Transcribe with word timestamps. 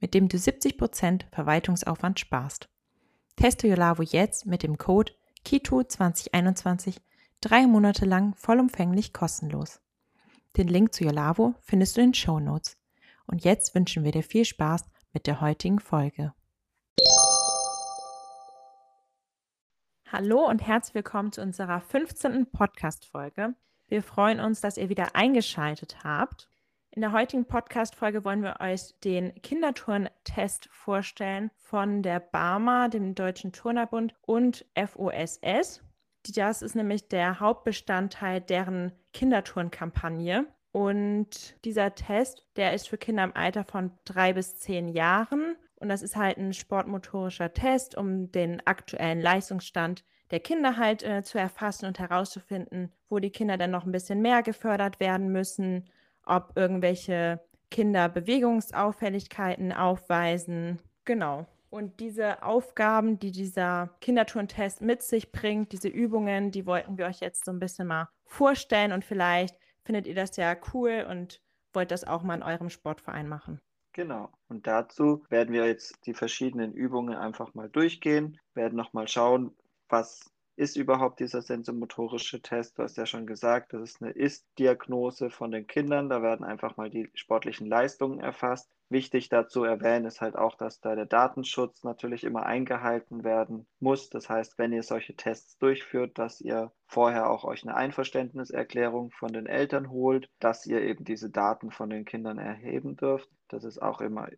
mit 0.00 0.14
dem 0.14 0.28
du 0.28 0.36
70% 0.36 1.22
Verwaltungsaufwand 1.30 2.18
sparst. 2.18 2.68
Teste 3.36 3.68
Yolavo 3.68 4.02
jetzt 4.02 4.46
mit 4.46 4.62
dem 4.62 4.78
Code 4.78 5.12
KITO2021 5.46 6.96
drei 7.40 7.66
Monate 7.66 8.04
lang 8.04 8.34
vollumfänglich 8.34 9.12
kostenlos. 9.12 9.80
Den 10.56 10.68
Link 10.68 10.92
zu 10.94 11.04
Yolavo 11.04 11.54
findest 11.60 11.96
du 11.96 12.00
in 12.00 12.08
den 12.08 12.14
Show 12.14 12.40
Notes. 12.40 12.76
Und 13.26 13.44
jetzt 13.44 13.74
wünschen 13.74 14.04
wir 14.04 14.12
dir 14.12 14.24
viel 14.24 14.44
Spaß 14.44 14.84
mit 15.12 15.26
der 15.26 15.40
heutigen 15.40 15.78
Folge. 15.78 16.34
Hallo 20.10 20.48
und 20.48 20.66
herzlich 20.66 20.96
willkommen 20.96 21.30
zu 21.30 21.40
unserer 21.40 21.80
15. 21.80 22.50
Podcast-Folge. 22.50 23.54
Wir 23.86 24.02
freuen 24.02 24.40
uns, 24.40 24.60
dass 24.60 24.76
ihr 24.76 24.88
wieder 24.88 25.14
eingeschaltet 25.14 26.02
habt. 26.02 26.48
In 26.92 27.02
der 27.02 27.12
heutigen 27.12 27.44
Podcast-Folge 27.44 28.24
wollen 28.24 28.42
wir 28.42 28.56
euch 28.58 28.98
den 29.04 29.32
Kinderturntest 29.42 30.68
vorstellen 30.72 31.52
von 31.54 32.02
der 32.02 32.18
BARMA, 32.18 32.88
dem 32.88 33.14
Deutschen 33.14 33.52
Turnerbund 33.52 34.12
und 34.22 34.66
FOSS. 34.74 35.82
Das 36.34 36.62
ist 36.62 36.74
nämlich 36.74 37.06
der 37.06 37.38
Hauptbestandteil 37.38 38.40
deren 38.40 38.90
Kinderturnkampagne. 39.12 40.46
Und 40.72 41.64
dieser 41.64 41.94
Test, 41.94 42.48
der 42.56 42.74
ist 42.74 42.88
für 42.88 42.98
Kinder 42.98 43.22
im 43.22 43.36
Alter 43.36 43.62
von 43.62 43.92
drei 44.04 44.32
bis 44.32 44.56
zehn 44.56 44.88
Jahren. 44.88 45.54
Und 45.76 45.90
das 45.90 46.02
ist 46.02 46.16
halt 46.16 46.38
ein 46.38 46.52
sportmotorischer 46.52 47.52
Test, 47.52 47.96
um 47.96 48.32
den 48.32 48.66
aktuellen 48.66 49.20
Leistungsstand 49.20 50.04
der 50.32 50.40
Kinder 50.40 50.76
halt 50.76 51.04
äh, 51.04 51.22
zu 51.22 51.38
erfassen 51.38 51.86
und 51.86 52.00
herauszufinden, 52.00 52.92
wo 53.08 53.20
die 53.20 53.30
Kinder 53.30 53.56
dann 53.56 53.70
noch 53.70 53.86
ein 53.86 53.92
bisschen 53.92 54.20
mehr 54.22 54.42
gefördert 54.42 54.98
werden 54.98 55.30
müssen, 55.30 55.88
ob 56.30 56.56
irgendwelche 56.56 57.40
Kinder 57.70 58.08
Bewegungsauffälligkeiten 58.08 59.72
aufweisen. 59.72 60.80
Genau. 61.04 61.46
Und 61.70 62.00
diese 62.00 62.42
Aufgaben, 62.42 63.18
die 63.18 63.30
dieser 63.30 63.90
Kinderturntest 64.00 64.80
mit 64.80 65.02
sich 65.02 65.30
bringt, 65.30 65.72
diese 65.72 65.88
Übungen, 65.88 66.50
die 66.50 66.66
wollten 66.66 66.98
wir 66.98 67.06
euch 67.06 67.20
jetzt 67.20 67.44
so 67.44 67.52
ein 67.52 67.60
bisschen 67.60 67.86
mal 67.86 68.08
vorstellen 68.24 68.92
und 68.92 69.04
vielleicht 69.04 69.56
findet 69.84 70.06
ihr 70.06 70.14
das 70.14 70.36
ja 70.36 70.56
cool 70.72 71.06
und 71.08 71.40
wollt 71.72 71.92
das 71.92 72.04
auch 72.04 72.22
mal 72.22 72.34
in 72.34 72.42
eurem 72.42 72.70
Sportverein 72.70 73.28
machen. 73.28 73.60
Genau. 73.92 74.30
Und 74.48 74.66
dazu 74.66 75.24
werden 75.30 75.52
wir 75.52 75.66
jetzt 75.66 76.06
die 76.06 76.14
verschiedenen 76.14 76.72
Übungen 76.72 77.14
einfach 77.14 77.54
mal 77.54 77.68
durchgehen, 77.68 78.38
werden 78.54 78.76
nochmal 78.76 79.06
schauen, 79.08 79.54
was 79.88 80.30
ist 80.60 80.76
überhaupt 80.76 81.20
dieser 81.20 81.40
sensomotorische 81.40 82.42
Test? 82.42 82.78
Du 82.78 82.82
hast 82.82 82.98
ja 82.98 83.06
schon 83.06 83.26
gesagt, 83.26 83.72
das 83.72 83.80
ist 83.80 84.02
eine 84.02 84.10
Ist-Diagnose 84.10 85.30
von 85.30 85.50
den 85.50 85.66
Kindern. 85.66 86.10
Da 86.10 86.20
werden 86.20 86.44
einfach 86.44 86.76
mal 86.76 86.90
die 86.90 87.10
sportlichen 87.14 87.66
Leistungen 87.66 88.20
erfasst. 88.20 88.70
Wichtig 88.90 89.30
dazu 89.30 89.64
erwähnen 89.64 90.04
ist 90.04 90.20
halt 90.20 90.36
auch, 90.36 90.56
dass 90.56 90.82
da 90.82 90.94
der 90.94 91.06
Datenschutz 91.06 91.82
natürlich 91.82 92.24
immer 92.24 92.44
eingehalten 92.44 93.24
werden 93.24 93.66
muss. 93.78 94.10
Das 94.10 94.28
heißt, 94.28 94.58
wenn 94.58 94.74
ihr 94.74 94.82
solche 94.82 95.16
Tests 95.16 95.56
durchführt, 95.56 96.18
dass 96.18 96.42
ihr 96.42 96.70
vorher 96.86 97.30
auch 97.30 97.44
euch 97.44 97.62
eine 97.62 97.74
Einverständniserklärung 97.74 99.12
von 99.12 99.32
den 99.32 99.46
Eltern 99.46 99.88
holt, 99.88 100.28
dass 100.40 100.66
ihr 100.66 100.82
eben 100.82 101.04
diese 101.06 101.30
Daten 101.30 101.70
von 101.70 101.88
den 101.88 102.04
Kindern 102.04 102.36
erheben 102.36 102.98
dürft. 102.98 103.30
Das 103.48 103.64
ist 103.64 103.80
auch 103.80 104.02
immer 104.02 104.28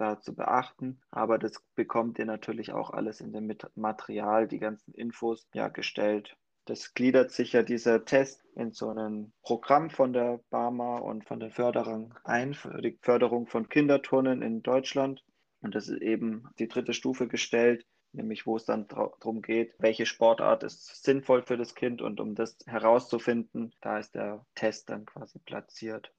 da 0.00 0.20
zu 0.20 0.34
beachten. 0.34 1.00
Aber 1.10 1.38
das 1.38 1.62
bekommt 1.74 2.18
ihr 2.18 2.26
natürlich 2.26 2.72
auch 2.72 2.90
alles 2.90 3.20
in 3.20 3.32
dem 3.32 3.54
Material, 3.74 4.48
die 4.48 4.58
ganzen 4.58 4.94
Infos 4.94 5.46
ja 5.52 5.68
gestellt. 5.68 6.36
Das 6.64 6.94
gliedert 6.94 7.32
sich 7.32 7.52
ja 7.52 7.62
dieser 7.62 8.04
Test 8.04 8.44
in 8.54 8.72
so 8.72 8.90
ein 8.90 9.32
Programm 9.42 9.90
von 9.90 10.12
der 10.12 10.40
Barma 10.50 10.98
und 10.98 11.24
von 11.24 11.40
der 11.40 11.50
Förderung 11.50 12.14
ein, 12.24 12.54
für 12.54 12.80
die 12.80 12.98
Förderung 13.02 13.46
von 13.46 13.68
Kinderturnen 13.68 14.42
in 14.42 14.62
Deutschland. 14.62 15.24
Und 15.62 15.74
das 15.74 15.88
ist 15.88 16.00
eben 16.00 16.48
die 16.58 16.68
dritte 16.68 16.94
Stufe 16.94 17.28
gestellt, 17.28 17.86
nämlich 18.12 18.46
wo 18.46 18.56
es 18.56 18.64
dann 18.64 18.88
darum 18.88 19.42
geht, 19.42 19.74
welche 19.78 20.06
Sportart 20.06 20.62
ist 20.62 21.02
sinnvoll 21.02 21.42
für 21.42 21.56
das 21.56 21.74
Kind 21.74 22.02
und 22.02 22.20
um 22.20 22.34
das 22.34 22.56
herauszufinden, 22.66 23.74
da 23.80 23.98
ist 23.98 24.14
der 24.14 24.44
Test 24.54 24.90
dann 24.90 25.06
quasi 25.06 25.38
platziert. 25.38 26.12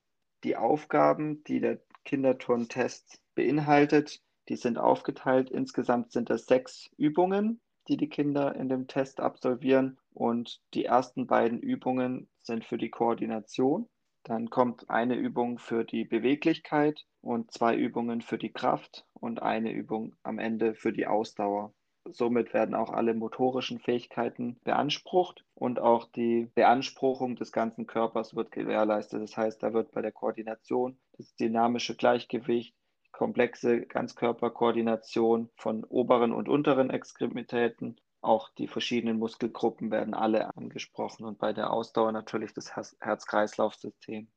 Die 0.44 0.58
Aufgaben, 0.58 1.44
die 1.44 1.60
der 1.60 1.80
Kinderturntest 2.04 3.21
beinhaltet. 3.36 4.22
Die 4.50 4.56
sind 4.56 4.78
aufgeteilt. 4.78 5.50
Insgesamt 5.50 6.12
sind 6.12 6.30
es 6.30 6.46
sechs 6.46 6.90
Übungen, 6.98 7.62
die 7.88 7.98
die 7.98 8.10
Kinder 8.10 8.56
in 8.56 8.70
dem 8.70 8.88
Test 8.88 9.20
absolvieren. 9.20 9.98
Und 10.14 10.62
die 10.74 10.86
ersten 10.86 11.28
beiden 11.28 11.60
Übungen 11.60 12.30
sind 12.42 12.66
für 12.66 12.78
die 12.78 12.90
Koordination. 12.90 13.88
Dann 14.24 14.50
kommt 14.50 14.90
eine 14.90 15.16
Übung 15.16 15.58
für 15.58 15.84
die 15.84 16.06
Beweglichkeit 16.06 17.06
und 17.22 17.52
zwei 17.52 17.76
Übungen 17.76 18.22
für 18.22 18.38
die 18.38 18.52
Kraft 18.52 19.06
und 19.14 19.42
eine 19.42 19.72
Übung 19.72 20.16
am 20.22 20.38
Ende 20.38 20.76
für 20.76 20.94
die 20.94 21.08
Ausdauer. 21.08 21.74
Somit 22.06 22.54
werden 22.54 22.74
auch 22.74 22.90
alle 22.90 23.14
motorischen 23.14 23.80
Fähigkeiten 23.80 24.60
beansprucht 24.64 25.46
und 25.54 25.80
auch 25.80 26.06
die 26.06 26.50
Beanspruchung 26.56 27.36
des 27.36 27.52
ganzen 27.52 27.86
Körpers 27.86 28.36
wird 28.36 28.52
gewährleistet. 28.52 29.22
Das 29.22 29.38
heißt, 29.38 29.62
da 29.62 29.74
wird 29.74 29.92
bei 29.92 30.02
der 30.02 30.12
Koordination 30.12 30.98
das 31.18 31.36
dynamische 31.36 31.96
Gleichgewicht, 31.96 32.76
komplexe 33.22 33.82
Ganzkörperkoordination 33.86 35.52
von 35.56 35.84
oberen 35.84 36.32
und 36.32 36.50
unteren 36.50 36.90
Extremitäten. 36.90 38.02
Auch 38.20 38.50
die 38.50 38.68
verschiedenen 38.68 39.20
Muskelgruppen 39.20 39.92
werden 39.92 40.16
alle 40.16 40.50
angesprochen 40.58 41.26
und 41.26 41.38
bei 41.38 41.54
der 41.54 41.72
Ausdauer 41.72 42.14
natürlich 42.14 42.56
das 42.56 42.76
Herz-Kreislauf-System. 42.76 44.28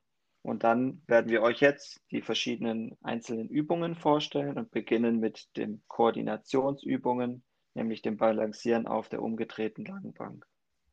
Und 0.42 0.64
dann 0.64 1.00
werden 1.06 1.30
wir 1.30 1.40
euch 1.40 1.60
jetzt 1.60 2.02
die 2.10 2.20
verschiedenen 2.20 2.94
einzelnen 3.00 3.48
Übungen 3.48 3.94
vorstellen 3.94 4.58
und 4.58 4.70
beginnen 4.70 5.18
mit 5.18 5.48
den 5.56 5.82
Koordinationsübungen, 5.88 7.42
nämlich 7.72 8.02
dem 8.02 8.18
Balancieren 8.18 8.86
auf 8.86 9.08
der 9.08 9.22
umgedrehten 9.22 9.86
Langbank. 9.86 10.44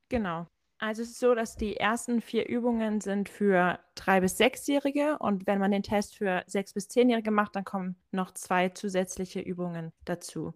Genau. 0.08 0.48
Also 0.84 1.04
es 1.04 1.12
ist 1.12 1.20
so, 1.20 1.36
dass 1.36 1.56
die 1.56 1.78
ersten 1.78 2.22
vier 2.22 2.50
Übungen 2.50 3.02
sind 3.02 3.30
für 3.30 3.80
drei 3.94 4.20
bis 4.20 4.38
sechsjährige 4.38 5.20
und 5.20 5.46
wenn 5.46 5.60
man 5.60 5.70
den 5.70 5.84
Test 5.84 6.18
für 6.18 6.44
sechs 6.48 6.74
bis 6.74 6.88
zehnjährige 6.88 7.30
macht, 7.30 7.56
dann 7.56 7.64
kommen 7.64 7.96
noch 8.12 8.32
zwei 8.32 8.70
zusätzliche 8.70 9.42
Übungen 9.42 9.92
dazu. 10.06 10.56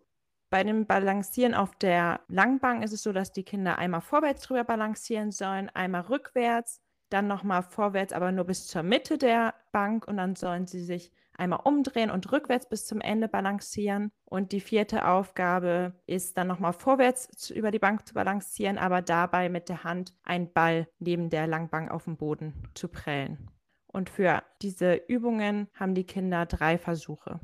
Bei 0.50 0.64
dem 0.64 0.88
Balancieren 0.88 1.54
auf 1.54 1.76
der 1.76 2.22
Langbank 2.28 2.84
ist 2.84 2.92
es 2.92 3.04
so, 3.04 3.14
dass 3.14 3.34
die 3.34 3.44
Kinder 3.44 3.78
einmal 3.78 4.02
vorwärts 4.02 4.42
drüber 4.42 4.64
balancieren 4.64 5.32
sollen, 5.32 5.70
einmal 5.70 6.02
rückwärts, 6.02 6.82
dann 7.10 7.28
nochmal 7.28 7.62
vorwärts, 7.62 8.12
aber 8.12 8.32
nur 8.32 8.46
bis 8.46 8.66
zur 8.66 8.82
Mitte 8.82 9.20
der 9.20 9.54
Bank 9.72 10.08
und 10.08 10.18
dann 10.18 10.36
sollen 10.36 10.66
sie 10.66 10.84
sich 10.84 11.12
einmal 11.38 11.62
umdrehen 11.64 12.10
und 12.10 12.32
rückwärts 12.32 12.68
bis 12.68 12.86
zum 12.86 13.02
Ende 13.02 13.28
balancieren. 13.28 14.12
Und 14.26 14.52
die 14.52 14.60
vierte 14.60 15.08
Aufgabe 15.08 15.94
ist 16.06 16.38
dann 16.38 16.48
nochmal 16.48 16.74
vorwärts 16.74 17.28
zu, 17.30 17.54
über 17.54 17.72
die 17.72 17.80
Bank 17.80 18.08
zu 18.08 18.14
balancieren, 18.14 18.78
aber 18.78 19.02
dabei 19.02 19.50
mit 19.50 19.70
der 19.70 19.84
Hand 19.84 20.14
einen 20.24 20.52
Ball 20.52 20.88
neben 21.00 21.30
der 21.30 21.48
Langbank 21.48 21.92
auf 21.92 22.06
dem 22.06 22.18
Boden 22.18 22.70
zu 22.74 22.88
prellen. 22.88 23.50
Und 23.88 24.10
für 24.10 24.44
diese 24.62 24.96
Übungen 25.08 25.70
haben 25.74 25.96
die 25.96 26.06
Kinder 26.06 26.46
drei 26.46 26.78
Versuche. 26.78 27.40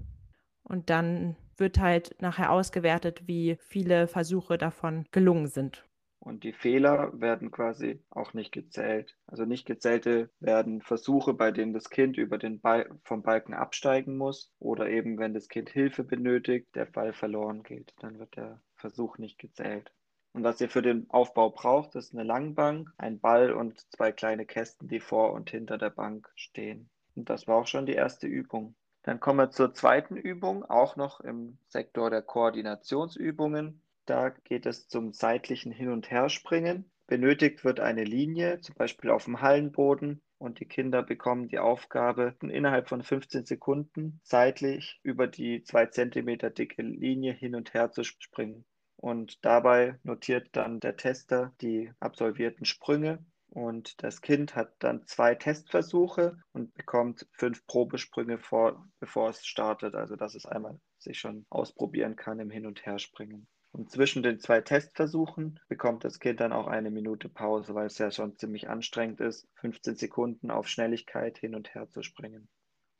Und 0.63 0.89
dann 0.89 1.37
wird 1.57 1.79
halt 1.79 2.21
nachher 2.21 2.51
ausgewertet, 2.51 3.27
wie 3.27 3.57
viele 3.61 4.07
Versuche 4.07 4.57
davon 4.57 5.05
gelungen 5.11 5.47
sind. 5.47 5.85
Und 6.23 6.43
die 6.43 6.53
Fehler 6.53 7.19
werden 7.19 7.49
quasi 7.49 7.99
auch 8.11 8.35
nicht 8.35 8.51
gezählt. 8.51 9.17
Also 9.25 9.45
nicht 9.45 9.65
gezählte 9.65 10.29
werden 10.39 10.83
Versuche, 10.83 11.33
bei 11.33 11.49
denen 11.49 11.73
das 11.73 11.89
Kind 11.89 12.15
über 12.15 12.37
den 12.37 12.61
Ball 12.61 12.87
vom 13.03 13.23
Balken 13.23 13.55
absteigen 13.55 14.17
muss 14.17 14.53
oder 14.59 14.87
eben 14.87 15.17
wenn 15.17 15.33
das 15.33 15.49
Kind 15.49 15.69
Hilfe 15.69 16.03
benötigt, 16.03 16.75
der 16.75 16.85
Ball 16.85 17.11
verloren 17.11 17.63
geht. 17.63 17.95
Dann 17.99 18.19
wird 18.19 18.35
der 18.35 18.61
Versuch 18.75 19.17
nicht 19.17 19.39
gezählt. 19.39 19.91
Und 20.33 20.43
was 20.43 20.61
ihr 20.61 20.69
für 20.69 20.83
den 20.83 21.09
Aufbau 21.09 21.49
braucht, 21.49 21.95
ist 21.95 22.13
eine 22.13 22.23
Langbank, 22.23 22.93
ein 22.99 23.19
Ball 23.19 23.51
und 23.51 23.79
zwei 23.91 24.11
kleine 24.11 24.45
Kästen, 24.45 24.87
die 24.87 24.99
vor 24.99 25.33
und 25.33 25.49
hinter 25.49 25.79
der 25.79 25.89
Bank 25.89 26.31
stehen. 26.35 26.91
Und 27.15 27.31
das 27.31 27.47
war 27.47 27.57
auch 27.57 27.67
schon 27.67 27.87
die 27.87 27.95
erste 27.95 28.27
Übung. 28.27 28.75
Dann 29.01 29.19
kommen 29.19 29.39
wir 29.39 29.49
zur 29.49 29.73
zweiten 29.73 30.17
Übung, 30.17 30.63
auch 30.63 30.95
noch 30.95 31.19
im 31.21 31.57
Sektor 31.67 32.11
der 32.11 32.21
Koordinationsübungen. 32.21 33.81
Da 34.05 34.29
geht 34.29 34.65
es 34.65 34.87
zum 34.87 35.13
seitlichen 35.13 35.71
Hin- 35.71 35.91
und 35.91 36.09
Herspringen. 36.09 36.91
Benötigt 37.07 37.63
wird 37.63 37.79
eine 37.79 38.03
Linie, 38.03 38.59
zum 38.61 38.75
Beispiel 38.75 39.09
auf 39.09 39.25
dem 39.25 39.41
Hallenboden, 39.41 40.21
und 40.37 40.59
die 40.59 40.65
Kinder 40.65 41.03
bekommen 41.03 41.47
die 41.49 41.59
Aufgabe, 41.59 42.35
innerhalb 42.41 42.89
von 42.89 43.03
15 43.03 43.45
Sekunden 43.45 44.19
seitlich 44.23 44.99
über 45.03 45.27
die 45.27 45.63
zwei 45.63 45.85
Zentimeter 45.85 46.49
dicke 46.49 46.81
Linie 46.81 47.33
hin 47.33 47.53
und 47.53 47.73
her 47.73 47.91
zu 47.91 48.03
springen. 48.03 48.65
Und 48.95 49.45
dabei 49.45 49.99
notiert 50.03 50.49
dann 50.53 50.79
der 50.79 50.95
Tester 50.95 51.53
die 51.61 51.91
absolvierten 51.99 52.65
Sprünge 52.65 53.23
und 53.53 54.01
das 54.01 54.21
Kind 54.21 54.55
hat 54.55 54.73
dann 54.79 55.05
zwei 55.07 55.35
Testversuche 55.35 56.37
und 56.53 56.73
bekommt 56.73 57.27
fünf 57.33 57.65
Probesprünge 57.67 58.37
vor, 58.37 58.87
bevor 58.99 59.29
es 59.29 59.45
startet. 59.45 59.93
Also 59.93 60.15
dass 60.15 60.35
es 60.35 60.45
einmal 60.45 60.79
sich 60.99 61.19
schon 61.19 61.45
ausprobieren 61.49 62.15
kann 62.15 62.39
im 62.39 62.49
Hin- 62.49 62.65
und 62.65 62.85
Herspringen. 62.85 63.47
Und 63.73 63.89
zwischen 63.89 64.21
den 64.21 64.39
zwei 64.39 64.59
Testversuchen 64.59 65.59
bekommt 65.69 66.03
das 66.03 66.19
Kind 66.19 66.41
dann 66.41 66.51
auch 66.51 66.67
eine 66.67 66.91
Minute 66.91 67.29
Pause, 67.29 67.73
weil 67.73 67.85
es 67.85 67.97
ja 67.97 68.11
schon 68.11 68.35
ziemlich 68.35 68.69
anstrengend 68.69 69.21
ist, 69.21 69.47
15 69.55 69.95
Sekunden 69.95 70.51
auf 70.51 70.67
Schnelligkeit 70.67 71.37
hin 71.37 71.55
und 71.55 71.73
her 71.73 71.89
zu 71.89 72.03
springen. 72.03 72.49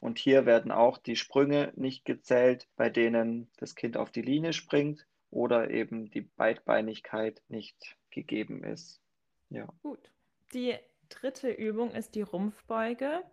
Und 0.02 0.18
hier 0.18 0.46
werden 0.46 0.72
auch 0.72 0.98
die 0.98 1.18
Sprünge 1.18 1.74
nicht 1.76 2.06
gezählt, 2.06 2.68
bei 2.76 2.90
denen 2.90 3.52
das 3.58 3.76
Kind 3.76 3.98
auf 3.98 4.12
die 4.12 4.22
Linie 4.22 4.54
springt 4.54 5.06
oder 5.30 5.70
eben 5.70 6.10
die 6.10 6.22
Beidbeinigkeit 6.22 7.42
nicht 7.50 7.98
gegeben 8.10 8.64
ist. 8.64 9.02
Ja. 9.50 9.68
Gut. 9.84 10.10
Die 10.54 10.76
dritte 11.10 11.52
Übung 11.52 11.92
ist 11.92 12.16
die 12.16 12.22
Rumpfbeuge. 12.22 13.24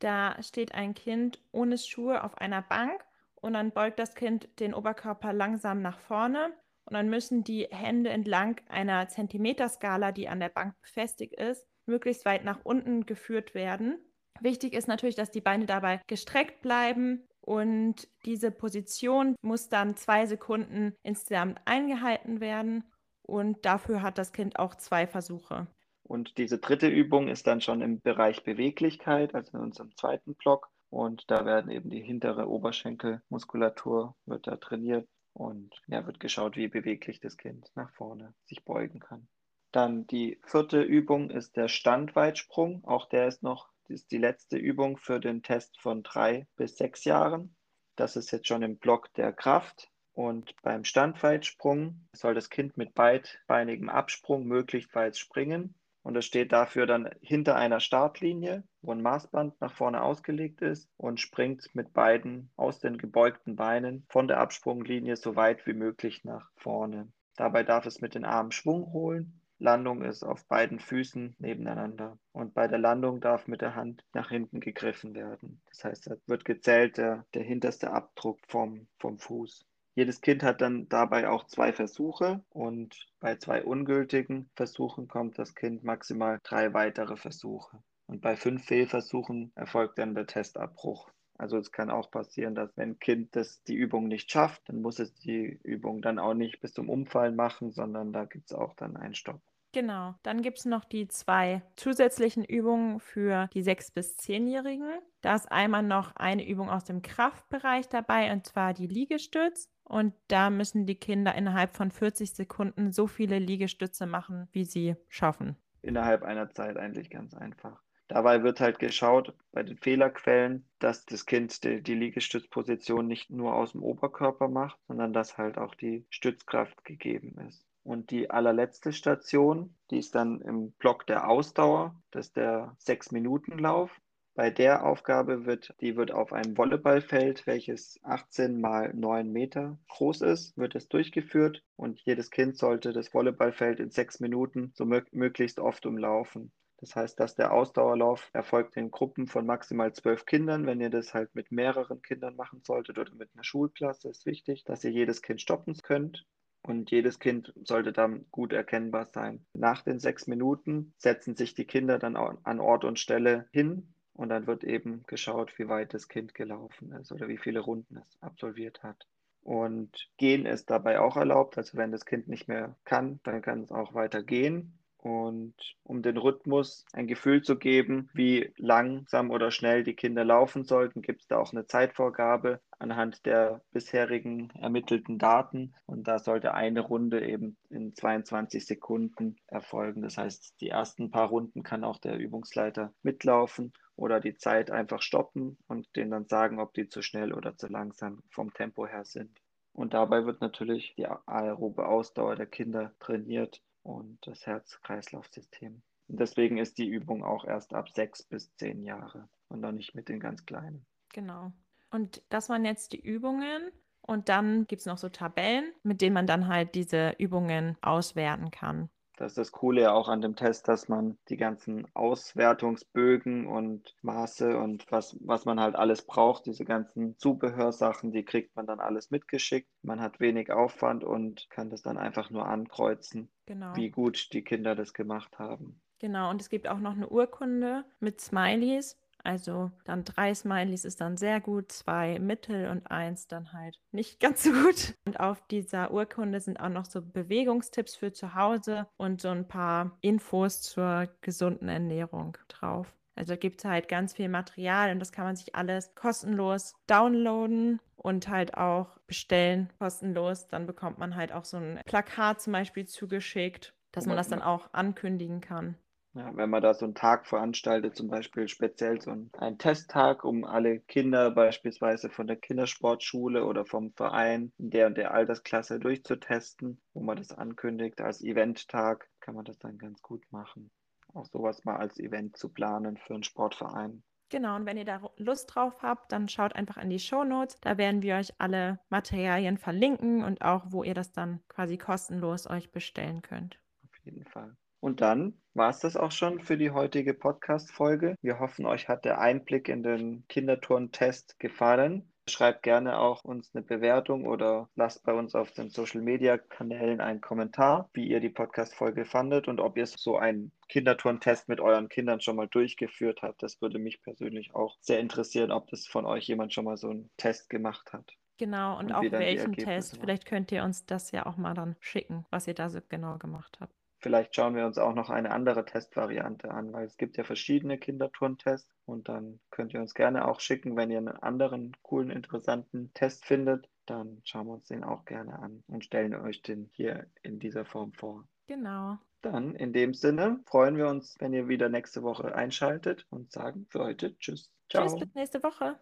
Da 0.00 0.40
steht 0.42 0.74
ein 0.74 0.94
Kind 0.94 1.40
ohne 1.52 1.78
Schuhe 1.78 2.24
auf 2.24 2.36
einer 2.38 2.62
Bank 2.62 3.04
und 3.36 3.54
dann 3.54 3.70
beugt 3.70 3.98
das 3.98 4.14
Kind 4.14 4.48
den 4.60 4.74
Oberkörper 4.74 5.32
langsam 5.32 5.80
nach 5.80 5.98
vorne 5.98 6.52
und 6.88 6.94
dann 6.94 7.10
müssen 7.10 7.44
die 7.44 7.68
Hände 7.70 8.08
entlang 8.08 8.60
einer 8.68 9.08
Zentimeterskala, 9.08 10.10
die 10.10 10.28
an 10.28 10.40
der 10.40 10.48
Bank 10.48 10.74
befestigt 10.80 11.34
ist, 11.34 11.68
möglichst 11.84 12.24
weit 12.24 12.44
nach 12.44 12.60
unten 12.64 13.04
geführt 13.04 13.54
werden. 13.54 13.98
Wichtig 14.40 14.72
ist 14.72 14.88
natürlich, 14.88 15.14
dass 15.14 15.30
die 15.30 15.42
Beine 15.42 15.66
dabei 15.66 16.00
gestreckt 16.06 16.62
bleiben 16.62 17.28
und 17.42 18.08
diese 18.24 18.50
Position 18.50 19.36
muss 19.42 19.68
dann 19.68 19.96
zwei 19.96 20.24
Sekunden 20.24 20.94
insgesamt 21.02 21.60
eingehalten 21.66 22.40
werden 22.40 22.84
und 23.22 23.66
dafür 23.66 24.00
hat 24.00 24.16
das 24.16 24.32
Kind 24.32 24.58
auch 24.58 24.74
zwei 24.74 25.06
Versuche. 25.06 25.66
Und 26.04 26.38
diese 26.38 26.56
dritte 26.56 26.88
Übung 26.88 27.28
ist 27.28 27.46
dann 27.46 27.60
schon 27.60 27.82
im 27.82 28.00
Bereich 28.00 28.44
Beweglichkeit, 28.44 29.34
also 29.34 29.58
in 29.58 29.64
unserem 29.64 29.94
zweiten 29.94 30.34
Block. 30.36 30.70
Und 30.88 31.30
da 31.30 31.44
werden 31.44 31.70
eben 31.70 31.90
die 31.90 32.00
hintere 32.00 32.48
Oberschenkelmuskulatur 32.48 34.14
wird 34.24 34.46
da 34.46 34.56
trainiert 34.56 35.06
und 35.38 35.70
ja, 35.86 36.04
wird 36.04 36.20
geschaut, 36.20 36.56
wie 36.56 36.68
beweglich 36.68 37.20
das 37.20 37.36
Kind 37.36 37.70
nach 37.76 37.90
vorne 37.92 38.34
sich 38.44 38.64
beugen 38.64 38.98
kann. 38.98 39.28
Dann 39.70 40.06
die 40.06 40.40
vierte 40.44 40.82
Übung 40.82 41.30
ist 41.30 41.56
der 41.56 41.68
Standweitsprung. 41.68 42.84
Auch 42.84 43.08
der 43.08 43.28
ist 43.28 43.42
noch 43.42 43.68
ist 43.88 44.10
die 44.10 44.18
letzte 44.18 44.58
Übung 44.58 44.98
für 44.98 45.20
den 45.20 45.42
Test 45.42 45.80
von 45.80 46.02
drei 46.02 46.46
bis 46.56 46.76
sechs 46.76 47.04
Jahren. 47.04 47.56
Das 47.96 48.16
ist 48.16 48.30
jetzt 48.32 48.46
schon 48.46 48.62
im 48.62 48.78
Block 48.78 49.12
der 49.14 49.32
Kraft. 49.32 49.90
Und 50.12 50.54
beim 50.62 50.84
Standweitsprung 50.84 52.08
soll 52.12 52.34
das 52.34 52.50
Kind 52.50 52.76
mit 52.76 52.94
beidbeinigem 52.94 53.88
Absprung 53.88 54.44
möglichst 54.44 54.94
weit 54.94 55.16
springen. 55.16 55.74
Und 56.02 56.16
es 56.16 56.24
steht 56.24 56.52
dafür 56.52 56.86
dann 56.86 57.10
hinter 57.20 57.56
einer 57.56 57.80
Startlinie, 57.80 58.64
wo 58.82 58.92
ein 58.92 59.02
Maßband 59.02 59.60
nach 59.60 59.72
vorne 59.72 60.02
ausgelegt 60.02 60.62
ist 60.62 60.88
und 60.96 61.20
springt 61.20 61.74
mit 61.74 61.92
beiden 61.92 62.50
aus 62.56 62.78
den 62.78 62.98
gebeugten 62.98 63.56
Beinen 63.56 64.06
von 64.08 64.28
der 64.28 64.38
Absprunglinie 64.38 65.16
so 65.16 65.36
weit 65.36 65.66
wie 65.66 65.74
möglich 65.74 66.24
nach 66.24 66.50
vorne. 66.56 67.12
Dabei 67.36 67.62
darf 67.62 67.86
es 67.86 68.00
mit 68.00 68.14
den 68.14 68.24
Armen 68.24 68.52
Schwung 68.52 68.92
holen. 68.92 69.40
Landung 69.58 70.02
ist 70.02 70.22
auf 70.22 70.46
beiden 70.46 70.78
Füßen 70.78 71.34
nebeneinander. 71.38 72.18
Und 72.32 72.54
bei 72.54 72.68
der 72.68 72.78
Landung 72.78 73.20
darf 73.20 73.48
mit 73.48 73.60
der 73.60 73.74
Hand 73.74 74.04
nach 74.12 74.30
hinten 74.30 74.60
gegriffen 74.60 75.14
werden. 75.14 75.60
Das 75.68 75.84
heißt, 75.84 76.06
da 76.06 76.16
wird 76.26 76.44
gezählt 76.44 76.96
der, 76.96 77.26
der 77.34 77.42
hinterste 77.42 77.90
Abdruck 77.90 78.38
vom, 78.46 78.86
vom 78.98 79.18
Fuß. 79.18 79.66
Jedes 79.98 80.20
Kind 80.20 80.44
hat 80.44 80.60
dann 80.60 80.88
dabei 80.88 81.28
auch 81.28 81.48
zwei 81.48 81.72
Versuche 81.72 82.40
und 82.50 83.08
bei 83.18 83.34
zwei 83.34 83.64
ungültigen 83.64 84.48
Versuchen 84.54 85.08
kommt 85.08 85.40
das 85.40 85.56
Kind 85.56 85.82
maximal 85.82 86.38
drei 86.44 86.72
weitere 86.72 87.16
Versuche. 87.16 87.82
Und 88.06 88.20
bei 88.20 88.36
fünf 88.36 88.64
Fehlversuchen 88.64 89.50
erfolgt 89.56 89.98
dann 89.98 90.14
der 90.14 90.28
Testabbruch. 90.28 91.10
Also 91.36 91.56
es 91.56 91.72
kann 91.72 91.90
auch 91.90 92.12
passieren, 92.12 92.54
dass 92.54 92.76
wenn 92.76 92.90
ein 92.90 92.98
Kind 93.00 93.34
das, 93.34 93.64
die 93.64 93.74
Übung 93.74 94.06
nicht 94.06 94.30
schafft, 94.30 94.68
dann 94.68 94.82
muss 94.82 95.00
es 95.00 95.16
die 95.16 95.58
Übung 95.64 96.00
dann 96.00 96.20
auch 96.20 96.34
nicht 96.34 96.60
bis 96.60 96.74
zum 96.74 96.88
Umfallen 96.88 97.34
machen, 97.34 97.72
sondern 97.72 98.12
da 98.12 98.24
gibt 98.24 98.52
es 98.52 98.56
auch 98.56 98.74
dann 98.74 98.96
einen 98.96 99.16
Stopp. 99.16 99.40
Genau, 99.72 100.14
dann 100.22 100.40
gibt 100.40 100.58
es 100.58 100.64
noch 100.64 100.84
die 100.84 101.08
zwei 101.08 101.62
zusätzlichen 101.76 102.42
Übungen 102.42 103.00
für 103.00 103.48
die 103.52 103.62
6- 103.62 103.92
bis 103.92 104.16
10-Jährigen. 104.16 104.98
Da 105.20 105.34
ist 105.34 105.50
einmal 105.52 105.82
noch 105.82 106.16
eine 106.16 106.46
Übung 106.46 106.70
aus 106.70 106.84
dem 106.84 107.02
Kraftbereich 107.02 107.88
dabei, 107.88 108.32
und 108.32 108.46
zwar 108.46 108.72
die 108.72 108.86
Liegestütz. 108.86 109.68
Und 109.88 110.14
da 110.28 110.50
müssen 110.50 110.86
die 110.86 110.96
Kinder 110.96 111.34
innerhalb 111.34 111.74
von 111.74 111.90
40 111.90 112.34
Sekunden 112.34 112.92
so 112.92 113.06
viele 113.06 113.38
Liegestütze 113.38 114.06
machen, 114.06 114.48
wie 114.52 114.64
sie 114.64 114.96
schaffen. 115.08 115.56
Innerhalb 115.82 116.22
einer 116.22 116.50
Zeit 116.50 116.76
eigentlich 116.76 117.10
ganz 117.10 117.34
einfach. 117.34 117.80
Dabei 118.08 118.42
wird 118.42 118.60
halt 118.60 118.78
geschaut 118.78 119.34
bei 119.52 119.62
den 119.62 119.76
Fehlerquellen, 119.76 120.66
dass 120.78 121.04
das 121.04 121.26
Kind 121.26 121.62
die, 121.62 121.82
die, 121.82 121.94
Liegestützposition 121.94 123.06
nicht 123.06 123.28
nur 123.30 123.54
aus 123.54 123.72
dem 123.72 123.82
Oberkörper 123.82 124.48
macht, 124.48 124.78
sondern 124.88 125.12
dass 125.12 125.36
halt 125.36 125.58
auch 125.58 125.74
die 125.74 126.06
Stützkraft 126.08 126.84
gegeben 126.84 127.38
ist. 127.46 127.66
Und 127.84 128.10
die 128.10 128.30
allerletzte 128.30 128.92
Station, 128.92 129.74
die 129.90 129.98
ist 129.98 130.14
dann 130.14 130.40
im 130.40 130.72
Block 130.72 131.06
der 131.06 131.28
Ausdauer, 131.28 131.94
das 132.10 132.28
ist 132.28 132.36
der 132.36 132.74
6-Minuten-Lauf. 132.84 133.90
Bei 134.38 134.50
der 134.50 134.86
Aufgabe 134.86 135.46
wird, 135.46 135.74
die 135.80 135.96
wird 135.96 136.12
auf 136.12 136.32
einem 136.32 136.56
Volleyballfeld, 136.56 137.44
welches 137.48 137.98
18 138.04 138.60
mal 138.60 138.94
9 138.94 139.32
Meter 139.32 139.80
groß 139.88 140.20
ist, 140.20 140.56
wird 140.56 140.76
es 140.76 140.88
durchgeführt 140.88 141.64
und 141.74 141.98
jedes 142.02 142.30
Kind 142.30 142.56
sollte 142.56 142.92
das 142.92 143.12
Volleyballfeld 143.12 143.80
in 143.80 143.90
sechs 143.90 144.20
Minuten 144.20 144.70
so 144.76 144.84
möglichst 144.84 145.58
oft 145.58 145.86
umlaufen. 145.86 146.52
Das 146.76 146.94
heißt, 146.94 147.18
dass 147.18 147.34
der 147.34 147.52
Ausdauerlauf 147.52 148.30
erfolgt 148.32 148.76
in 148.76 148.92
Gruppen 148.92 149.26
von 149.26 149.44
maximal 149.44 149.92
zwölf 149.92 150.24
Kindern. 150.24 150.66
Wenn 150.66 150.80
ihr 150.80 150.90
das 150.90 151.14
halt 151.14 151.34
mit 151.34 151.50
mehreren 151.50 152.00
Kindern 152.00 152.36
machen 152.36 152.60
solltet 152.62 152.96
oder 152.96 153.12
mit 153.16 153.30
einer 153.34 153.42
Schulklasse, 153.42 154.08
ist 154.08 154.24
wichtig, 154.24 154.62
dass 154.62 154.84
ihr 154.84 154.92
jedes 154.92 155.20
Kind 155.20 155.40
stoppen 155.40 155.74
könnt. 155.82 156.28
Und 156.62 156.92
jedes 156.92 157.18
Kind 157.18 157.52
sollte 157.64 157.92
dann 157.92 158.26
gut 158.30 158.52
erkennbar 158.52 159.06
sein. 159.06 159.44
Nach 159.52 159.82
den 159.82 159.98
sechs 159.98 160.28
Minuten 160.28 160.94
setzen 160.96 161.34
sich 161.34 161.54
die 161.54 161.64
Kinder 161.64 161.98
dann 161.98 162.14
an 162.14 162.60
Ort 162.60 162.84
und 162.84 163.00
Stelle 163.00 163.48
hin 163.50 163.94
und 164.18 164.30
dann 164.30 164.48
wird 164.48 164.64
eben 164.64 165.04
geschaut, 165.06 165.56
wie 165.60 165.68
weit 165.68 165.94
das 165.94 166.08
Kind 166.08 166.34
gelaufen 166.34 166.90
ist 166.92 167.12
oder 167.12 167.28
wie 167.28 167.38
viele 167.38 167.60
Runden 167.60 167.98
es 167.98 168.20
absolviert 168.20 168.82
hat. 168.82 169.06
Und 169.42 170.10
gehen 170.16 170.44
ist 170.44 170.70
dabei 170.70 170.98
auch 170.98 171.16
erlaubt. 171.16 171.56
Also 171.56 171.78
wenn 171.78 171.92
das 171.92 172.04
Kind 172.04 172.26
nicht 172.26 172.48
mehr 172.48 172.76
kann, 172.84 173.20
dann 173.22 173.42
kann 173.42 173.62
es 173.62 173.70
auch 173.70 173.94
weiter 173.94 174.24
gehen. 174.24 174.77
Und 175.00 175.54
um 175.84 176.02
den 176.02 176.16
Rhythmus 176.16 176.84
ein 176.92 177.06
Gefühl 177.06 177.42
zu 177.42 177.56
geben, 177.56 178.10
wie 178.14 178.52
langsam 178.56 179.30
oder 179.30 179.52
schnell 179.52 179.84
die 179.84 179.94
Kinder 179.94 180.24
laufen 180.24 180.64
sollten, 180.64 181.02
gibt 181.02 181.22
es 181.22 181.28
da 181.28 181.38
auch 181.38 181.52
eine 181.52 181.66
Zeitvorgabe 181.66 182.60
anhand 182.80 183.24
der 183.24 183.62
bisherigen 183.70 184.50
ermittelten 184.60 185.18
Daten. 185.18 185.74
Und 185.86 186.08
da 186.08 186.18
sollte 186.18 186.52
eine 186.54 186.80
Runde 186.80 187.24
eben 187.24 187.56
in 187.70 187.94
22 187.94 188.66
Sekunden 188.66 189.36
erfolgen. 189.46 190.02
Das 190.02 190.18
heißt, 190.18 190.60
die 190.60 190.68
ersten 190.68 191.12
paar 191.12 191.28
Runden 191.28 191.62
kann 191.62 191.84
auch 191.84 191.98
der 191.98 192.18
Übungsleiter 192.18 192.92
mitlaufen 193.02 193.72
oder 193.94 194.18
die 194.18 194.34
Zeit 194.34 194.72
einfach 194.72 195.02
stoppen 195.02 195.58
und 195.68 195.86
denen 195.94 196.10
dann 196.10 196.26
sagen, 196.26 196.58
ob 196.58 196.74
die 196.74 196.88
zu 196.88 197.02
schnell 197.02 197.32
oder 197.32 197.56
zu 197.56 197.68
langsam 197.68 198.22
vom 198.30 198.52
Tempo 198.52 198.86
her 198.86 199.04
sind. 199.04 199.40
Und 199.72 199.94
dabei 199.94 200.26
wird 200.26 200.40
natürlich 200.40 200.94
die 200.96 201.06
aerobe 201.06 201.86
Ausdauer 201.86 202.34
der 202.34 202.46
Kinder 202.46 202.92
trainiert 202.98 203.62
und 203.88 204.18
das 204.26 204.46
Herz-Kreislauf-System. 204.46 205.82
Deswegen 206.08 206.58
ist 206.58 206.78
die 206.78 206.88
Übung 206.88 207.24
auch 207.24 207.44
erst 207.44 207.74
ab 207.74 207.88
sechs 207.90 208.22
bis 208.22 208.54
zehn 208.56 208.82
Jahre 208.82 209.28
und 209.48 209.60
noch 209.60 209.72
nicht 209.72 209.94
mit 209.94 210.08
den 210.08 210.20
ganz 210.20 210.44
Kleinen. 210.44 210.86
Genau. 211.12 211.52
Und 211.90 212.22
das 212.28 212.48
waren 212.48 212.64
jetzt 212.64 212.92
die 212.92 213.00
Übungen. 213.00 213.70
Und 214.02 214.28
dann 214.28 214.66
gibt 214.66 214.80
es 214.80 214.86
noch 214.86 214.98
so 214.98 215.08
Tabellen, 215.08 215.72
mit 215.82 216.00
denen 216.00 216.14
man 216.14 216.26
dann 216.26 216.48
halt 216.48 216.74
diese 216.74 217.14
Übungen 217.18 217.76
auswerten 217.82 218.50
kann. 218.50 218.88
Das 219.16 219.32
ist 219.32 219.38
das 219.38 219.52
Coole 219.52 219.82
ja 219.82 219.92
auch 219.92 220.08
an 220.08 220.20
dem 220.20 220.36
Test, 220.36 220.68
dass 220.68 220.88
man 220.88 221.18
die 221.28 221.36
ganzen 221.36 221.86
Auswertungsbögen 221.94 223.48
und 223.48 223.96
Maße 224.00 224.56
und 224.56 224.86
was, 224.90 225.16
was 225.20 225.44
man 225.44 225.58
halt 225.58 225.74
alles 225.74 226.06
braucht, 226.06 226.46
diese 226.46 226.64
ganzen 226.64 227.18
Zubehörsachen, 227.18 228.12
die 228.12 228.24
kriegt 228.24 228.54
man 228.54 228.66
dann 228.66 228.80
alles 228.80 229.10
mitgeschickt. 229.10 229.68
Man 229.82 230.00
hat 230.00 230.20
wenig 230.20 230.52
Aufwand 230.52 231.02
und 231.02 231.50
kann 231.50 231.68
das 231.68 231.82
dann 231.82 231.98
einfach 231.98 232.30
nur 232.30 232.46
ankreuzen, 232.46 233.28
genau. 233.48 233.74
wie 233.74 233.90
gut 233.90 234.32
die 234.32 234.44
Kinder 234.44 234.74
das 234.74 234.92
gemacht 234.94 235.38
haben. 235.38 235.80
Genau, 235.98 236.30
und 236.30 236.40
es 236.40 236.48
gibt 236.48 236.68
auch 236.68 236.78
noch 236.78 236.92
eine 236.92 237.08
Urkunde 237.08 237.84
mit 237.98 238.20
Smileys, 238.20 238.96
also 239.24 239.70
dann 239.84 240.04
drei 240.04 240.34
Smileys 240.34 240.84
ist 240.84 241.00
dann 241.00 241.16
sehr 241.16 241.40
gut, 241.40 241.72
zwei 241.72 242.18
mittel 242.18 242.68
und 242.68 242.90
eins 242.90 243.26
dann 243.26 243.52
halt 243.52 243.78
nicht 243.90 244.20
ganz 244.20 244.44
so 244.44 244.52
gut. 244.52 244.94
Und 245.04 245.20
auf 245.20 245.46
dieser 245.48 245.92
Urkunde 245.92 246.40
sind 246.40 246.60
auch 246.60 246.68
noch 246.68 246.86
so 246.86 247.02
Bewegungstipps 247.02 247.96
für 247.96 248.12
zu 248.12 248.34
Hause 248.34 248.86
und 248.96 249.20
so 249.20 249.28
ein 249.28 249.48
paar 249.48 249.98
Infos 250.00 250.62
zur 250.62 251.08
gesunden 251.20 251.68
Ernährung 251.68 252.36
drauf. 252.48 252.94
Also 253.18 253.36
gibt 253.36 253.60
es 253.60 253.64
halt 253.64 253.88
ganz 253.88 254.14
viel 254.14 254.28
Material 254.28 254.92
und 254.92 255.00
das 255.00 255.12
kann 255.12 255.24
man 255.24 255.36
sich 255.36 255.54
alles 255.54 255.94
kostenlos 255.96 256.74
downloaden 256.86 257.80
und 257.96 258.28
halt 258.28 258.56
auch 258.56 258.96
bestellen, 259.06 259.70
kostenlos. 259.78 260.46
Dann 260.46 260.66
bekommt 260.66 260.98
man 260.98 261.16
halt 261.16 261.32
auch 261.32 261.44
so 261.44 261.56
ein 261.56 261.80
Plakat 261.84 262.40
zum 262.40 262.52
Beispiel 262.52 262.86
zugeschickt, 262.86 263.74
dass 263.90 264.06
man 264.06 264.16
das 264.16 264.28
dann 264.28 264.42
auch 264.42 264.72
ankündigen 264.72 265.40
kann. 265.40 265.76
Ja, 266.14 266.34
wenn 266.36 266.50
man 266.50 266.62
da 266.62 266.74
so 266.74 266.84
einen 266.84 266.94
Tag 266.94 267.26
veranstaltet, 267.26 267.94
zum 267.94 268.08
Beispiel 268.08 268.48
speziell 268.48 269.00
so 269.00 269.10
einen, 269.10 269.58
Testtag, 269.58 270.24
um 270.24 270.44
alle 270.44 270.80
Kinder 270.80 271.30
beispielsweise 271.30 272.08
von 272.08 272.26
der 272.26 272.36
Kindersportschule 272.36 273.44
oder 273.44 273.64
vom 273.64 273.92
Verein 273.92 274.52
in 274.58 274.70
der 274.70 274.86
und 274.86 274.96
der 274.96 275.12
Altersklasse 275.12 275.78
durchzutesten, 275.78 276.80
wo 276.94 277.02
man 277.02 277.18
das 277.18 277.32
ankündigt 277.32 278.00
als 278.00 278.22
Eventtag, 278.22 279.08
kann 279.20 279.34
man 279.34 279.44
das 279.44 279.58
dann 279.58 279.76
ganz 279.76 280.00
gut 280.02 280.24
machen. 280.30 280.70
Auch 281.14 281.26
sowas 281.26 281.64
mal 281.64 281.76
als 281.76 281.98
Event 281.98 282.36
zu 282.36 282.48
planen 282.48 282.96
für 282.96 283.14
einen 283.14 283.22
Sportverein. 283.22 284.02
Genau, 284.30 284.56
und 284.56 284.66
wenn 284.66 284.76
ihr 284.76 284.84
da 284.84 285.00
Lust 285.16 285.54
drauf 285.54 285.82
habt, 285.82 286.12
dann 286.12 286.28
schaut 286.28 286.54
einfach 286.54 286.76
in 286.76 286.90
die 286.90 286.98
Show 286.98 287.24
Notes. 287.24 287.58
Da 287.60 287.78
werden 287.78 288.02
wir 288.02 288.16
euch 288.16 288.34
alle 288.38 288.78
Materialien 288.90 289.56
verlinken 289.56 290.22
und 290.22 290.42
auch, 290.42 290.66
wo 290.68 290.84
ihr 290.84 290.92
das 290.92 291.12
dann 291.12 291.40
quasi 291.48 291.78
kostenlos 291.78 292.48
euch 292.48 292.70
bestellen 292.70 293.22
könnt. 293.22 293.58
Auf 293.84 293.96
jeden 294.04 294.24
Fall. 294.24 294.54
Und 294.80 295.00
dann 295.00 295.40
war 295.54 295.70
es 295.70 295.80
das 295.80 295.96
auch 295.96 296.12
schon 296.12 296.40
für 296.40 296.58
die 296.58 296.70
heutige 296.70 297.14
Podcast-Folge. 297.14 298.16
Wir 298.20 298.38
hoffen, 298.38 298.66
euch 298.66 298.88
hat 298.88 299.04
der 299.04 299.18
Einblick 299.18 299.68
in 299.68 299.82
den 299.82 300.26
Kinderturn-Test 300.28 301.38
gefallen. 301.38 302.12
Schreibt 302.28 302.62
gerne 302.62 302.98
auch 302.98 303.24
uns 303.24 303.50
eine 303.54 303.64
Bewertung 303.64 304.26
oder 304.26 304.68
lasst 304.76 305.04
bei 305.04 305.12
uns 305.12 305.34
auf 305.34 305.52
den 305.52 305.70
Social 305.70 306.02
Media 306.02 306.38
Kanälen 306.38 307.00
einen 307.00 307.20
Kommentar, 307.20 307.88
wie 307.92 308.06
ihr 308.06 308.20
die 308.20 308.28
Podcast-Folge 308.28 309.04
fandet 309.04 309.48
und 309.48 309.60
ob 309.60 309.76
ihr 309.76 309.86
so 309.86 310.16
einen 310.16 310.52
Kinderturn-Test 310.68 311.48
mit 311.48 311.60
euren 311.60 311.88
Kindern 311.88 312.20
schon 312.20 312.36
mal 312.36 312.48
durchgeführt 312.48 313.22
habt. 313.22 313.42
Das 313.42 313.60
würde 313.60 313.78
mich 313.78 314.02
persönlich 314.02 314.54
auch 314.54 314.76
sehr 314.80 315.00
interessieren, 315.00 315.50
ob 315.50 315.68
das 315.70 315.86
von 315.86 316.04
euch 316.04 316.26
jemand 316.28 316.52
schon 316.52 316.64
mal 316.64 316.76
so 316.76 316.90
einen 316.90 317.10
Test 317.16 317.50
gemacht 317.50 317.92
hat. 317.92 318.12
Genau, 318.38 318.78
und, 318.78 318.86
und 318.86 318.92
auch 318.92 319.02
welchen 319.10 319.54
Test. 319.54 319.98
Vielleicht 319.98 320.24
könnt 320.24 320.52
ihr 320.52 320.62
uns 320.62 320.86
das 320.86 321.10
ja 321.10 321.26
auch 321.26 321.36
mal 321.36 321.54
dann 321.54 321.74
schicken, 321.80 322.24
was 322.30 322.46
ihr 322.46 322.54
da 322.54 322.70
so 322.70 322.78
genau 322.88 323.18
gemacht 323.18 323.58
habt. 323.60 323.74
Vielleicht 324.08 324.34
schauen 324.34 324.56
wir 324.56 324.64
uns 324.64 324.78
auch 324.78 324.94
noch 324.94 325.10
eine 325.10 325.30
andere 325.32 325.66
Testvariante 325.66 326.50
an, 326.50 326.72
weil 326.72 326.86
es 326.86 326.96
gibt 326.96 327.18
ja 327.18 327.24
verschiedene 327.24 327.76
Kinderturntests 327.76 328.74
und 328.86 329.06
dann 329.10 329.38
könnt 329.50 329.74
ihr 329.74 329.82
uns 329.82 329.92
gerne 329.92 330.26
auch 330.26 330.40
schicken, 330.40 330.78
wenn 330.78 330.90
ihr 330.90 330.96
einen 330.96 331.08
anderen 331.08 331.76
coolen, 331.82 332.08
interessanten 332.08 332.90
Test 332.94 333.26
findet, 333.26 333.68
dann 333.84 334.22
schauen 334.24 334.46
wir 334.46 334.54
uns 334.54 334.68
den 334.68 334.82
auch 334.82 335.04
gerne 335.04 335.38
an 335.38 335.62
und 335.66 335.84
stellen 335.84 336.14
euch 336.14 336.40
den 336.40 336.70
hier 336.72 337.06
in 337.20 337.38
dieser 337.38 337.66
Form 337.66 337.92
vor. 337.92 338.26
Genau. 338.46 338.96
Dann 339.20 339.54
in 339.54 339.74
dem 339.74 339.92
Sinne 339.92 340.40
freuen 340.46 340.78
wir 340.78 340.88
uns, 340.88 341.16
wenn 341.18 341.34
ihr 341.34 341.46
wieder 341.48 341.68
nächste 341.68 342.02
Woche 342.02 342.34
einschaltet 342.34 343.06
und 343.10 343.30
sagen 343.30 343.66
für 343.68 343.80
heute 343.80 344.16
Tschüss. 344.16 344.50
Ciao. 344.70 344.86
Tschüss, 344.86 345.00
bis 345.00 345.14
nächste 345.14 345.42
Woche. 345.42 345.78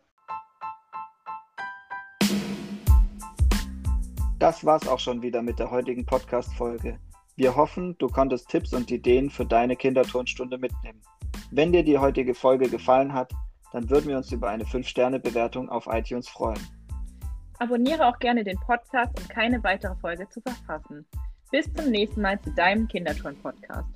Das 4.40 4.64
war's 4.64 4.88
auch 4.88 4.98
schon 4.98 5.22
wieder 5.22 5.42
mit 5.42 5.60
der 5.60 5.70
heutigen 5.70 6.04
Podcast-Folge. 6.04 6.98
Wir 7.36 7.54
hoffen, 7.54 7.96
du 7.98 8.08
konntest 8.08 8.48
Tipps 8.48 8.72
und 8.72 8.90
Ideen 8.90 9.28
für 9.28 9.44
deine 9.44 9.76
Kinderturnstunde 9.76 10.56
mitnehmen. 10.56 11.02
Wenn 11.50 11.70
dir 11.70 11.84
die 11.84 11.98
heutige 11.98 12.34
Folge 12.34 12.70
gefallen 12.70 13.12
hat, 13.12 13.30
dann 13.72 13.90
würden 13.90 14.08
wir 14.08 14.16
uns 14.16 14.32
über 14.32 14.48
eine 14.48 14.64
5-Sterne-Bewertung 14.64 15.68
auf 15.68 15.86
iTunes 15.86 16.30
freuen. 16.30 16.60
Abonniere 17.58 18.06
auch 18.06 18.18
gerne 18.20 18.42
den 18.42 18.58
Podcast, 18.60 19.12
um 19.20 19.28
keine 19.28 19.62
weitere 19.62 19.94
Folge 19.96 20.26
zu 20.30 20.40
verpassen. 20.40 21.06
Bis 21.50 21.70
zum 21.74 21.90
nächsten 21.90 22.22
Mal 22.22 22.40
zu 22.40 22.50
deinem 22.52 22.88
Kinderturn-Podcast. 22.88 23.95